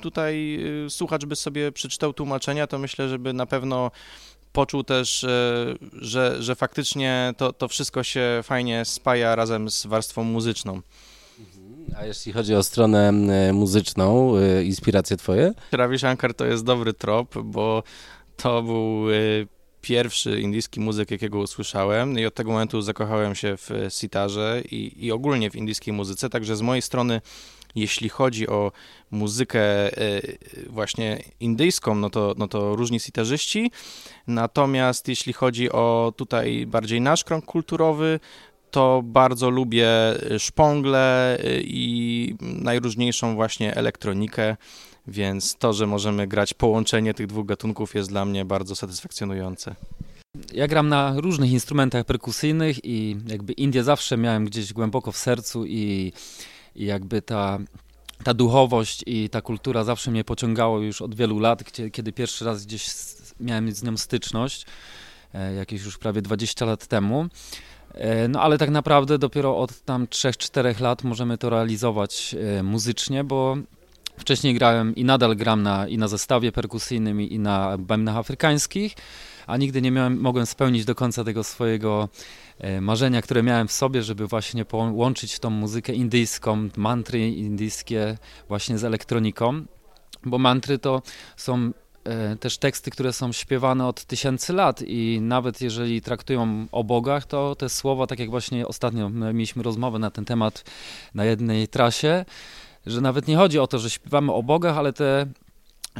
tutaj 0.00 0.58
y, 0.86 0.90
słuchacz 0.90 1.24
by 1.24 1.36
sobie 1.36 1.72
przeczytał 1.72 2.12
tłumaczenia, 2.12 2.66
to 2.66 2.78
myślę, 2.78 3.08
żeby 3.08 3.32
na 3.32 3.46
pewno 3.46 3.90
poczuł 4.52 4.84
też, 4.84 5.24
e, 5.24 5.74
że, 5.92 6.42
że 6.42 6.54
faktycznie 6.54 7.34
to, 7.36 7.52
to 7.52 7.68
wszystko 7.68 8.02
się 8.02 8.40
fajnie 8.42 8.84
spaja 8.84 9.36
razem 9.36 9.70
z 9.70 9.86
warstwą 9.86 10.24
muzyczną. 10.24 10.80
A 11.96 12.06
jeśli 12.06 12.32
chodzi 12.32 12.54
o 12.54 12.62
stronę 12.62 13.12
muzyczną, 13.52 14.36
e, 14.36 14.64
inspiracje 14.64 15.16
twoje? 15.16 15.52
Ravi 15.72 15.98
Shankar 15.98 16.34
to 16.34 16.46
jest 16.46 16.64
dobry 16.64 16.92
trop, 16.92 17.34
bo 17.44 17.82
to 18.36 18.62
był 18.62 19.06
pierwszy 19.84 20.40
indyjski 20.40 20.80
muzyk, 20.80 21.10
jakiego 21.10 21.38
usłyszałem 21.38 22.12
no 22.12 22.20
i 22.20 22.26
od 22.26 22.34
tego 22.34 22.50
momentu 22.50 22.82
zakochałem 22.82 23.34
się 23.34 23.56
w 23.56 23.70
sitarze 23.88 24.62
i, 24.70 25.06
i 25.06 25.12
ogólnie 25.12 25.50
w 25.50 25.56
indyjskiej 25.56 25.94
muzyce, 25.94 26.30
także 26.30 26.56
z 26.56 26.62
mojej 26.62 26.82
strony 26.82 27.20
jeśli 27.74 28.08
chodzi 28.08 28.48
o 28.48 28.72
muzykę 29.10 29.62
e, 29.98 30.20
właśnie 30.68 31.22
indyjską, 31.40 31.94
no 31.94 32.10
to, 32.10 32.34
no 32.38 32.48
to 32.48 32.76
różni 32.76 33.00
sitarzyści. 33.00 33.70
Natomiast 34.26 35.08
jeśli 35.08 35.32
chodzi 35.32 35.72
o 35.72 36.12
tutaj 36.16 36.66
bardziej 36.66 37.00
nasz 37.00 37.24
krąg 37.24 37.44
kulturowy, 37.44 38.20
to 38.70 39.02
bardzo 39.04 39.50
lubię 39.50 39.88
szpongle 40.38 41.38
e, 41.38 41.60
i 41.60 42.36
najróżniejszą 42.40 43.34
właśnie 43.34 43.74
elektronikę. 43.74 44.56
Więc 45.06 45.56
to, 45.56 45.72
że 45.72 45.86
możemy 45.86 46.26
grać 46.26 46.54
połączenie 46.54 47.14
tych 47.14 47.26
dwóch 47.26 47.46
gatunków 47.46 47.94
jest 47.94 48.08
dla 48.08 48.24
mnie 48.24 48.44
bardzo 48.44 48.76
satysfakcjonujące. 48.76 49.74
Ja 50.52 50.68
gram 50.68 50.88
na 50.88 51.14
różnych 51.16 51.50
instrumentach 51.50 52.04
perkusyjnych 52.04 52.84
i 52.84 53.16
jakby 53.26 53.52
Indię 53.52 53.84
zawsze 53.84 54.16
miałem 54.16 54.44
gdzieś 54.44 54.72
głęboko 54.72 55.12
w 55.12 55.16
sercu 55.16 55.66
i, 55.66 56.12
i 56.76 56.84
jakby 56.84 57.22
ta, 57.22 57.58
ta 58.24 58.34
duchowość 58.34 59.02
i 59.06 59.30
ta 59.30 59.40
kultura 59.40 59.84
zawsze 59.84 60.10
mnie 60.10 60.24
pociągało 60.24 60.80
już 60.80 61.02
od 61.02 61.14
wielu 61.14 61.38
lat, 61.38 61.62
gdzie, 61.62 61.90
kiedy 61.90 62.12
pierwszy 62.12 62.44
raz 62.44 62.66
gdzieś 62.66 62.86
miałem 63.40 63.72
z 63.72 63.82
nią 63.82 63.96
styczność, 63.96 64.66
e, 65.34 65.54
jakieś 65.54 65.84
już 65.84 65.98
prawie 65.98 66.22
20 66.22 66.64
lat 66.64 66.86
temu. 66.86 67.26
E, 67.94 68.28
no 68.28 68.42
ale 68.42 68.58
tak 68.58 68.70
naprawdę 68.70 69.18
dopiero 69.18 69.58
od 69.58 69.80
tam 69.80 70.06
3-4 70.06 70.80
lat 70.80 71.04
możemy 71.04 71.38
to 71.38 71.50
realizować 71.50 72.36
e, 72.58 72.62
muzycznie, 72.62 73.24
bo 73.24 73.56
Wcześniej 74.18 74.54
grałem 74.54 74.94
i 74.94 75.04
nadal 75.04 75.36
gram 75.36 75.62
na, 75.62 75.88
i 75.88 75.98
na 75.98 76.08
zestawie 76.08 76.52
perkusyjnym, 76.52 77.20
i 77.20 77.38
na 77.38 77.78
bębnach 77.78 78.16
afrykańskich, 78.16 78.94
a 79.46 79.56
nigdy 79.56 79.82
nie 79.82 79.90
miałem, 79.90 80.20
mogłem 80.20 80.46
spełnić 80.46 80.84
do 80.84 80.94
końca 80.94 81.24
tego 81.24 81.44
swojego 81.44 82.08
e, 82.58 82.80
marzenia, 82.80 83.22
które 83.22 83.42
miałem 83.42 83.68
w 83.68 83.72
sobie, 83.72 84.02
żeby 84.02 84.26
właśnie 84.26 84.64
połączyć 84.64 85.38
tą 85.38 85.50
muzykę 85.50 85.92
indyjską, 85.92 86.68
mantry 86.76 87.28
indyjskie 87.28 88.18
właśnie 88.48 88.78
z 88.78 88.84
elektroniką, 88.84 89.64
bo 90.24 90.38
mantry 90.38 90.78
to 90.78 91.02
są 91.36 91.72
e, 92.04 92.36
też 92.36 92.58
teksty, 92.58 92.90
które 92.90 93.12
są 93.12 93.32
śpiewane 93.32 93.86
od 93.86 94.04
tysięcy 94.04 94.52
lat 94.52 94.82
i 94.86 95.18
nawet 95.20 95.60
jeżeli 95.60 96.00
traktują 96.00 96.66
o 96.72 96.84
bogach, 96.84 97.26
to 97.26 97.54
te 97.54 97.68
słowa, 97.68 98.06
tak 98.06 98.18
jak 98.18 98.30
właśnie 98.30 98.66
ostatnio 98.66 99.10
mieliśmy 99.10 99.62
rozmowę 99.62 99.98
na 99.98 100.10
ten 100.10 100.24
temat 100.24 100.64
na 101.14 101.24
jednej 101.24 101.68
trasie, 101.68 102.24
że 102.86 103.00
nawet 103.00 103.28
nie 103.28 103.36
chodzi 103.36 103.58
o 103.58 103.66
to, 103.66 103.78
że 103.78 103.90
śpiewamy 103.90 104.32
o 104.32 104.42
bogach, 104.42 104.78
ale 104.78 104.92
te, 104.92 105.26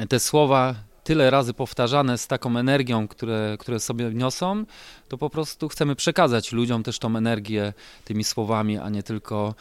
te 0.08 0.20
słowa 0.20 0.74
tyle 1.04 1.30
razy 1.30 1.54
powtarzane 1.54 2.18
z 2.18 2.26
taką 2.26 2.56
energią, 2.56 3.08
które, 3.08 3.56
które 3.60 3.80
sobie 3.80 4.10
niosą, 4.10 4.64
to 5.08 5.18
po 5.18 5.30
prostu 5.30 5.68
chcemy 5.68 5.96
przekazać 5.96 6.52
ludziom 6.52 6.82
też 6.82 6.98
tą 6.98 7.16
energię 7.16 7.72
tymi 8.04 8.24
słowami, 8.24 8.78
a 8.78 8.88
nie 8.88 9.02
tylko 9.02 9.54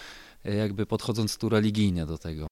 e, 0.45 0.55
jakby 0.55 0.85
podchodząc 0.85 1.37
tu 1.37 1.49
religijnie 1.49 2.05
do 2.05 2.17
tego. 2.17 2.47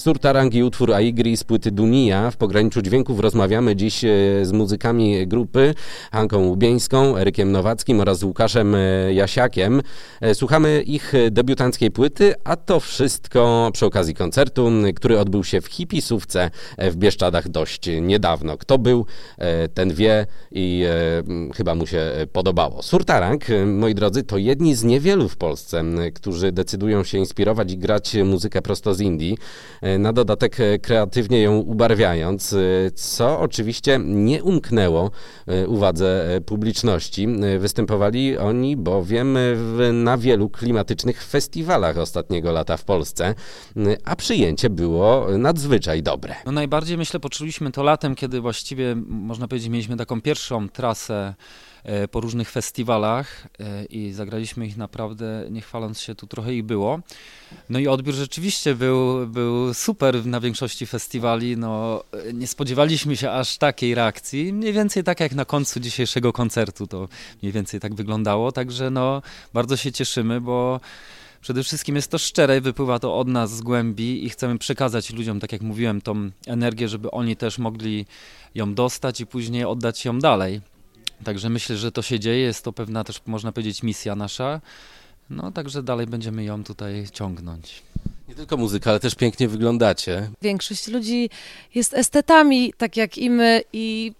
Surtarang 0.00 0.54
i 0.54 0.62
utwór 0.62 0.94
Aigri 0.94 1.36
z 1.36 1.44
płyty 1.44 1.70
Dunia. 1.70 2.30
W 2.30 2.36
pograniczu 2.36 2.82
dźwięków 2.82 3.20
rozmawiamy 3.20 3.76
dziś 3.76 4.04
e, 4.04 4.08
z 4.42 4.52
muzykami 4.52 5.26
grupy 5.26 5.74
Hanką 6.12 6.38
Łubieńską, 6.38 7.16
Erykiem 7.16 7.52
Nowackim 7.52 8.00
oraz 8.00 8.22
Łukaszem 8.22 8.74
e, 8.74 8.78
Jasiakiem. 9.14 9.82
E, 10.20 10.34
słuchamy 10.34 10.82
ich 10.82 11.12
debiutanckiej 11.30 11.90
płyty, 11.90 12.34
a 12.44 12.56
to 12.56 12.80
wszystko 12.80 13.70
przy 13.72 13.86
okazji 13.86 14.14
koncertu, 14.14 14.70
który 14.96 15.18
odbył 15.18 15.44
się 15.44 15.60
w 15.60 15.66
Hipisówce 15.66 16.50
w 16.78 16.96
Bieszczadach 16.96 17.48
dość 17.48 17.90
niedawno. 18.00 18.56
Kto 18.56 18.78
był, 18.78 19.06
ten 19.74 19.94
wie 19.94 20.26
i 20.50 20.84
chyba 21.54 21.74
mu 21.74 21.86
się 21.86 22.12
podobało. 22.32 22.82
Surtarang, 22.82 23.44
moi 23.66 23.94
drodzy, 23.94 24.22
to 24.22 24.38
jedni 24.38 24.74
z 24.74 24.84
niewielu 24.84 25.28
w 25.28 25.36
Polsce, 25.36 25.84
którzy 26.14 26.52
decydują 26.52 27.04
się 27.04 27.18
inspirować 27.18 27.72
i 27.72 27.78
grać 27.78 28.16
muzykę 28.24 28.62
prosto 28.62 28.94
z 28.94 29.00
Indii 29.00 29.36
na 29.98 30.12
dodatek 30.12 30.60
e, 30.60 30.78
kreatywnie 30.78 31.42
ją 31.42 31.58
ubarwiając, 31.58 32.52
e, 32.52 32.56
co 32.90 33.40
oczywiście 33.40 34.00
nie 34.04 34.44
umknęło 34.44 35.10
e, 35.46 35.68
uwadze 35.68 36.40
publiczności. 36.46 37.28
Występowali 37.58 38.38
oni 38.38 38.76
bowiem 38.76 39.38
w, 39.54 39.90
na 39.92 40.18
wielu 40.18 40.48
klimatycznych 40.48 41.24
festiwalach 41.24 41.98
ostatniego 41.98 42.52
lata 42.52 42.76
w 42.76 42.84
Polsce, 42.84 43.34
a 44.04 44.16
przyjęcie 44.16 44.70
było 44.70 45.26
nadzwyczaj 45.38 46.02
dobre. 46.02 46.34
No 46.46 46.52
najbardziej 46.52 46.98
myślę 46.98 47.20
poczuliśmy 47.20 47.70
to 47.72 47.82
latem, 47.82 48.14
kiedy 48.14 48.40
właściwie 48.40 48.94
można 49.06 49.48
powiedzieć 49.48 49.68
mieliśmy 49.68 49.96
taką 49.96 50.20
pierwszą 50.20 50.68
trasę 50.68 51.20
E, 51.20 51.34
po 52.10 52.20
różnych 52.20 52.50
festiwalach 52.50 53.46
e, 53.60 53.84
i 53.84 54.12
zagraliśmy 54.12 54.66
ich 54.66 54.76
naprawdę, 54.76 55.46
nie 55.50 55.60
chwaląc 55.60 56.00
się, 56.00 56.14
tu 56.14 56.26
trochę 56.26 56.54
ich 56.54 56.64
było. 56.64 57.00
No 57.70 57.78
i 57.78 57.88
odbiór 57.88 58.14
rzeczywiście 58.14 58.74
był, 58.74 59.26
był 59.26 59.74
super 59.74 60.26
na 60.26 60.40
większości 60.40 60.86
festiwali. 60.86 61.56
No, 61.56 62.04
nie 62.34 62.46
spodziewaliśmy 62.46 63.16
się 63.16 63.30
aż 63.30 63.58
takiej 63.58 63.94
reakcji. 63.94 64.52
Mniej 64.52 64.72
więcej 64.72 65.04
tak 65.04 65.20
jak 65.20 65.32
na 65.32 65.44
końcu 65.44 65.80
dzisiejszego 65.80 66.32
koncertu 66.32 66.86
to 66.86 67.08
mniej 67.42 67.52
więcej 67.52 67.80
tak 67.80 67.94
wyglądało. 67.94 68.52
Także 68.52 68.90
no, 68.90 69.22
bardzo 69.52 69.76
się 69.76 69.92
cieszymy, 69.92 70.40
bo 70.40 70.80
Przede 71.40 71.64
wszystkim 71.64 71.96
jest 71.96 72.10
to 72.10 72.18
szczere 72.18 72.60
wypływa 72.60 72.98
to 72.98 73.18
od 73.18 73.28
nas 73.28 73.56
z 73.56 73.60
głębi 73.60 74.24
i 74.24 74.30
chcemy 74.30 74.58
przekazać 74.58 75.12
ludziom, 75.12 75.40
tak 75.40 75.52
jak 75.52 75.62
mówiłem, 75.62 76.00
tą 76.00 76.30
energię, 76.46 76.88
żeby 76.88 77.10
oni 77.10 77.36
też 77.36 77.58
mogli 77.58 78.06
ją 78.54 78.74
dostać 78.74 79.20
i 79.20 79.26
później 79.26 79.64
oddać 79.64 80.04
ją 80.04 80.18
dalej. 80.18 80.60
Także 81.24 81.50
myślę, 81.50 81.76
że 81.76 81.92
to 81.92 82.02
się 82.02 82.20
dzieje, 82.20 82.40
jest 82.40 82.64
to 82.64 82.72
pewna 82.72 83.04
też, 83.04 83.20
można 83.26 83.52
powiedzieć, 83.52 83.82
misja 83.82 84.16
nasza. 84.16 84.60
No, 85.30 85.52
także 85.52 85.82
dalej 85.82 86.06
będziemy 86.06 86.44
ją 86.44 86.64
tutaj 86.64 87.06
ciągnąć. 87.12 87.82
Nie 88.28 88.34
tylko 88.34 88.56
muzyka, 88.56 88.90
ale 88.90 89.00
też 89.00 89.14
pięknie 89.14 89.48
wyglądacie. 89.48 90.30
Większość 90.42 90.88
ludzi 90.88 91.30
jest 91.74 91.94
estetami, 91.94 92.72
tak 92.76 92.96
jak 92.96 93.18
i 93.18 93.30
my, 93.30 93.62
i 93.72 94.12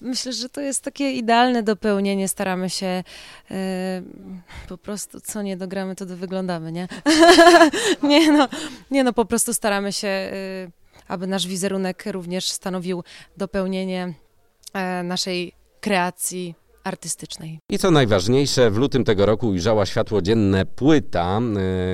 myślę, 0.00 0.32
że 0.32 0.48
to 0.48 0.60
jest 0.60 0.84
takie 0.84 1.12
idealne 1.12 1.62
dopełnienie. 1.62 2.28
Staramy 2.28 2.70
się 2.70 3.04
yy, 3.50 3.56
po 4.68 4.78
prostu, 4.78 5.20
co 5.20 5.42
nie 5.42 5.56
dogramy, 5.56 5.96
to 5.96 6.06
wyglądamy, 6.06 6.72
nie? 6.72 6.88
nie, 8.02 8.32
no, 8.32 8.48
nie 8.90 9.04
no, 9.04 9.12
po 9.12 9.24
prostu 9.24 9.54
staramy 9.54 9.92
się, 9.92 10.30
yy, 10.64 10.70
aby 11.08 11.26
nasz 11.26 11.46
wizerunek 11.46 12.04
również 12.06 12.50
stanowił 12.50 13.04
dopełnienie 13.36 14.14
yy, 14.74 15.02
naszej 15.02 15.59
kreacji 15.80 16.54
artystycznej. 16.84 17.58
I 17.68 17.78
co 17.78 17.90
najważniejsze, 17.90 18.70
w 18.70 18.76
lutym 18.76 19.04
tego 19.04 19.26
roku 19.26 19.48
ujrzała 19.48 19.86
światło 19.86 20.22
dzienne 20.22 20.66
płyta, 20.66 21.40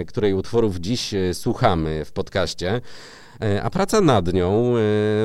e, 0.01 0.05
której 0.05 0.35
utworów 0.35 0.77
dziś 0.77 1.15
e, 1.15 1.35
słuchamy 1.35 2.05
w 2.05 2.13
podcaście. 2.13 2.81
E, 3.43 3.63
a 3.63 3.71
praca 3.71 4.01
nad 4.01 4.33
nią 4.33 4.75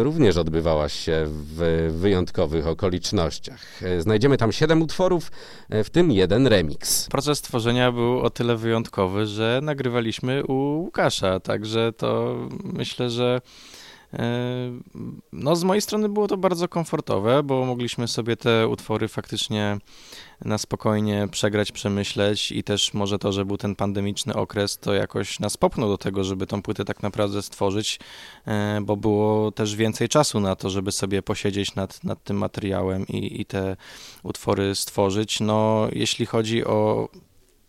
również 0.01 0.37
odbywała 0.37 0.89
się 0.89 1.23
w 1.27 1.89
wyjątkowych 1.91 2.67
okolicznościach. 2.67 3.81
Znajdziemy 3.99 4.37
tam 4.37 4.51
siedem 4.51 4.81
utworów, 4.81 5.31
w 5.69 5.89
tym 5.89 6.11
jeden 6.11 6.47
remix. 6.47 7.07
Proces 7.07 7.41
tworzenia 7.41 7.91
był 7.91 8.19
o 8.19 8.29
tyle 8.29 8.55
wyjątkowy, 8.55 9.25
że 9.25 9.59
nagrywaliśmy 9.63 10.45
u 10.45 10.53
Łukasza, 10.53 11.39
także 11.39 11.93
to 11.93 12.35
myślę, 12.63 13.09
że 13.09 13.41
no, 15.33 15.55
z 15.55 15.63
mojej 15.63 15.81
strony 15.81 16.09
było 16.09 16.27
to 16.27 16.37
bardzo 16.37 16.67
komfortowe, 16.67 17.43
bo 17.43 17.65
mogliśmy 17.65 18.07
sobie 18.07 18.37
te 18.37 18.67
utwory 18.67 19.07
faktycznie 19.07 19.77
na 20.45 20.57
spokojnie 20.57 21.27
przegrać, 21.31 21.71
przemyśleć 21.71 22.51
i 22.51 22.63
też 22.63 22.93
może 22.93 23.19
to, 23.19 23.31
że 23.31 23.45
był 23.45 23.57
ten 23.57 23.75
pandemiczny 23.75 24.33
okres, 24.33 24.77
to 24.77 24.93
jakoś 24.93 25.39
nas 25.39 25.57
popchnął 25.57 25.89
do 25.89 25.97
tego, 25.97 26.23
żeby 26.23 26.47
tą 26.47 26.61
płytę 26.61 26.85
tak 26.85 27.03
naprawdę 27.03 27.41
stworzyć, 27.41 27.99
e, 28.47 28.81
bo 28.81 28.97
było 28.97 29.51
też 29.51 29.75
więcej 29.75 30.09
czasu 30.09 30.39
na 30.39 30.55
to, 30.55 30.69
żeby 30.69 30.91
sobie 30.91 31.21
posiedzieć 31.21 31.75
nad, 31.75 32.03
nad 32.03 32.23
tym 32.23 32.37
materiałem 32.37 33.07
i, 33.07 33.41
i 33.41 33.45
te 33.45 33.75
utwory 34.23 34.75
stworzyć. 34.75 35.39
No, 35.39 35.87
jeśli 35.91 36.25
chodzi 36.25 36.65
o 36.65 37.09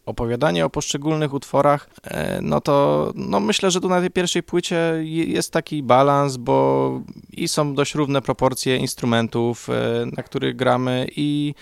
opowiadanie 0.06 0.64
o 0.64 0.70
poszczególnych 0.70 1.34
utworach, 1.34 1.90
e, 2.04 2.40
no 2.42 2.60
to 2.60 3.12
no 3.14 3.40
myślę, 3.40 3.70
że 3.70 3.80
tu 3.80 3.88
na 3.88 4.00
tej 4.00 4.10
pierwszej 4.10 4.42
płycie 4.42 4.94
jest 5.04 5.52
taki 5.52 5.82
balans, 5.82 6.36
bo 6.36 7.00
i 7.32 7.48
są 7.48 7.74
dość 7.74 7.94
równe 7.94 8.22
proporcje 8.22 8.76
instrumentów, 8.76 9.68
e, 9.70 9.72
na 10.16 10.22
których 10.22 10.56
gramy 10.56 11.06
i 11.16 11.54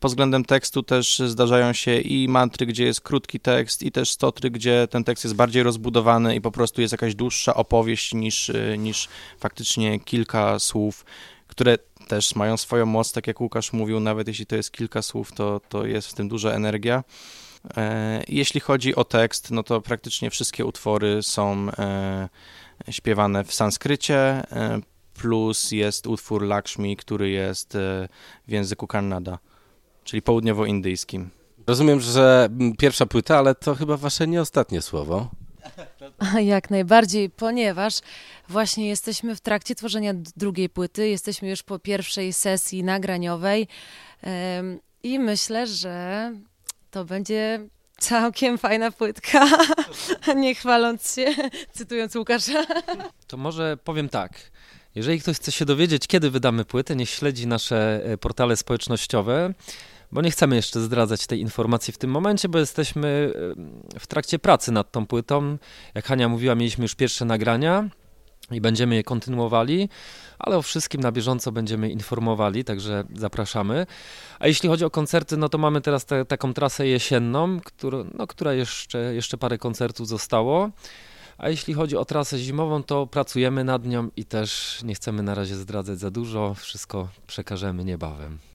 pod 0.00 0.10
względem 0.10 0.44
tekstu 0.44 0.82
też 0.82 1.18
zdarzają 1.18 1.72
się 1.72 1.98
i 1.98 2.28
mantry, 2.28 2.66
gdzie 2.66 2.84
jest 2.84 3.00
krótki 3.00 3.40
tekst, 3.40 3.82
i 3.82 3.92
też 3.92 4.10
stotry, 4.10 4.50
gdzie 4.50 4.88
ten 4.90 5.04
tekst 5.04 5.24
jest 5.24 5.36
bardziej 5.36 5.62
rozbudowany 5.62 6.34
i 6.34 6.40
po 6.40 6.50
prostu 6.50 6.80
jest 6.80 6.92
jakaś 6.92 7.14
dłuższa 7.14 7.54
opowieść 7.54 8.14
niż, 8.14 8.50
e, 8.50 8.78
niż 8.78 9.08
faktycznie 9.38 10.00
kilka 10.00 10.58
słów, 10.58 11.04
które 11.46 11.78
też 12.08 12.34
mają 12.34 12.56
swoją 12.56 12.86
moc, 12.86 13.12
tak 13.12 13.26
jak 13.26 13.40
Łukasz 13.40 13.72
mówił, 13.72 14.00
nawet 14.00 14.28
jeśli 14.28 14.46
to 14.46 14.56
jest 14.56 14.72
kilka 14.72 15.02
słów, 15.02 15.32
to, 15.32 15.60
to 15.68 15.86
jest 15.86 16.08
w 16.08 16.14
tym 16.14 16.28
duża 16.28 16.50
energia. 16.50 17.04
E, 17.76 18.22
jeśli 18.28 18.60
chodzi 18.60 18.94
o 18.94 19.04
tekst, 19.04 19.50
no 19.50 19.62
to 19.62 19.80
praktycznie 19.80 20.30
wszystkie 20.30 20.64
utwory 20.64 21.22
są 21.22 21.68
e, 21.78 22.28
śpiewane 22.90 23.44
w 23.44 23.54
sanskrycie, 23.54 24.16
e, 24.16 24.80
plus 25.14 25.72
jest 25.72 26.06
utwór 26.06 26.42
Lakshmi, 26.42 26.96
który 26.96 27.30
jest 27.30 27.72
w 28.48 28.52
języku 28.52 28.86
Kannada, 28.86 29.38
czyli 30.04 30.22
południowoindyjskim. 30.22 31.30
Rozumiem, 31.66 32.00
że 32.00 32.48
pierwsza 32.78 33.06
płyta, 33.06 33.38
ale 33.38 33.54
to 33.54 33.74
chyba 33.74 33.96
wasze 33.96 34.26
nie 34.26 34.40
ostatnie 34.40 34.82
słowo. 34.82 35.30
Jak 36.54 36.70
najbardziej, 36.70 37.30
ponieważ 37.30 38.00
właśnie 38.48 38.88
jesteśmy 38.88 39.36
w 39.36 39.40
trakcie 39.40 39.74
tworzenia 39.74 40.14
drugiej 40.36 40.68
płyty, 40.68 41.08
jesteśmy 41.08 41.50
już 41.50 41.62
po 41.62 41.78
pierwszej 41.78 42.32
sesji 42.32 42.84
nagraniowej 42.84 43.68
i 45.02 45.18
myślę, 45.18 45.66
że 45.66 46.32
to 46.94 47.04
będzie 47.04 47.68
całkiem 47.98 48.58
fajna 48.58 48.90
płytka, 48.90 49.48
nie 50.36 50.54
chwaląc 50.54 51.14
się, 51.14 51.34
cytując 51.72 52.14
Łukasza. 52.16 52.66
To 53.26 53.36
może 53.36 53.76
powiem 53.84 54.08
tak. 54.08 54.50
Jeżeli 54.94 55.20
ktoś 55.20 55.36
chce 55.36 55.52
się 55.52 55.64
dowiedzieć, 55.64 56.06
kiedy 56.06 56.30
wydamy 56.30 56.64
płytę, 56.64 56.96
niech 56.96 57.10
śledzi 57.10 57.46
nasze 57.46 58.00
e, 58.04 58.18
portale 58.18 58.56
społecznościowe, 58.56 59.54
bo 60.12 60.22
nie 60.22 60.30
chcemy 60.30 60.56
jeszcze 60.56 60.80
zdradzać 60.80 61.26
tej 61.26 61.40
informacji 61.40 61.92
w 61.92 61.98
tym 61.98 62.10
momencie, 62.10 62.48
bo 62.48 62.58
jesteśmy 62.58 63.32
e, 63.94 63.98
w 63.98 64.06
trakcie 64.06 64.38
pracy 64.38 64.72
nad 64.72 64.92
tą 64.92 65.06
płytą. 65.06 65.58
Jak 65.94 66.04
Hania 66.04 66.28
mówiła, 66.28 66.54
mieliśmy 66.54 66.84
już 66.84 66.94
pierwsze 66.94 67.24
nagrania 67.24 67.88
i 68.50 68.60
będziemy 68.60 68.94
je 68.94 69.02
kontynuowali, 69.02 69.88
ale 70.38 70.56
o 70.56 70.62
wszystkim 70.62 71.00
na 71.00 71.12
bieżąco 71.12 71.52
będziemy 71.52 71.90
informowali, 71.90 72.64
także 72.64 73.04
zapraszamy. 73.14 73.86
A 74.38 74.46
jeśli 74.46 74.68
chodzi 74.68 74.84
o 74.84 74.90
koncerty, 74.90 75.36
no 75.36 75.48
to 75.48 75.58
mamy 75.58 75.80
teraz 75.80 76.04
te, 76.04 76.24
taką 76.24 76.54
trasę 76.54 76.86
jesienną, 76.86 77.60
który, 77.60 78.04
no, 78.14 78.26
która 78.26 78.52
jeszcze, 78.52 79.14
jeszcze 79.14 79.38
parę 79.38 79.58
koncertów 79.58 80.08
zostało. 80.08 80.70
A 81.38 81.48
jeśli 81.48 81.74
chodzi 81.74 81.96
o 81.96 82.04
trasę 82.04 82.38
zimową, 82.38 82.82
to 82.82 83.06
pracujemy 83.06 83.64
nad 83.64 83.84
nią 83.86 84.08
i 84.16 84.24
też 84.24 84.80
nie 84.82 84.94
chcemy 84.94 85.22
na 85.22 85.34
razie 85.34 85.56
zdradzać 85.56 85.98
za 85.98 86.10
dużo, 86.10 86.54
wszystko 86.54 87.08
przekażemy 87.26 87.84
niebawem. 87.84 88.53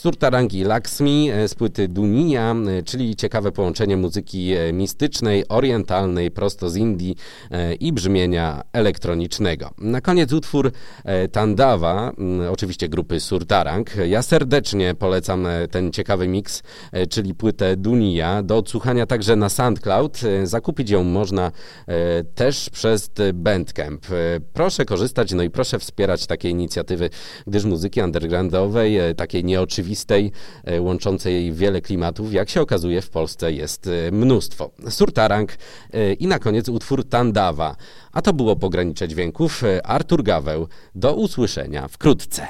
Surtarangi 0.00 0.64
Laksmi 0.64 1.30
z 1.46 1.54
płyty 1.54 1.88
Dunia, 1.88 2.56
czyli 2.84 3.16
ciekawe 3.16 3.52
połączenie 3.52 3.96
muzyki 3.96 4.52
mistycznej, 4.72 5.48
orientalnej, 5.48 6.30
prosto 6.30 6.70
z 6.70 6.76
Indii 6.76 7.16
i 7.80 7.92
brzmienia 7.92 8.62
elektronicznego. 8.72 9.70
Na 9.78 10.00
koniec 10.00 10.32
utwór 10.32 10.72
Tandawa, 11.32 12.12
oczywiście 12.50 12.88
grupy 12.88 13.20
Surtarang. 13.20 13.90
Ja 14.08 14.22
serdecznie 14.22 14.94
polecam 14.94 15.46
ten 15.70 15.92
ciekawy 15.92 16.28
miks, 16.28 16.62
czyli 17.10 17.34
płytę 17.34 17.76
Dunia, 17.76 18.42
do 18.42 18.56
odsłuchania 18.56 19.06
także 19.06 19.36
na 19.36 19.48
SoundCloud. 19.48 20.20
Zakupić 20.44 20.90
ją 20.90 21.04
można 21.04 21.52
też 22.34 22.70
przez 22.70 23.10
Bandcamp. 23.34 24.06
Proszę 24.52 24.84
korzystać, 24.84 25.32
no 25.32 25.42
i 25.42 25.50
proszę 25.50 25.78
wspierać 25.78 26.26
takie 26.26 26.48
inicjatywy, 26.48 27.10
gdyż 27.46 27.64
muzyki 27.64 28.02
undergroundowej, 28.02 28.98
takiej 29.16 29.44
nieoczywistej, 29.44 29.89
łączącej 30.80 31.52
wiele 31.52 31.80
klimatów, 31.80 32.32
jak 32.32 32.50
się 32.50 32.60
okazuje 32.60 33.02
w 33.02 33.10
Polsce 33.10 33.52
jest 33.52 33.90
mnóstwo. 34.12 34.70
Surtarang 34.88 35.56
i 36.18 36.26
na 36.26 36.38
koniec 36.38 36.68
utwór 36.68 37.08
Tandawa. 37.08 37.76
A 38.12 38.22
to 38.22 38.32
było 38.32 38.56
pogranicze 38.56 39.08
dźwięków. 39.08 39.62
Artur 39.84 40.22
Gaweł. 40.22 40.68
Do 40.94 41.14
usłyszenia 41.14 41.88
wkrótce. 41.88 42.46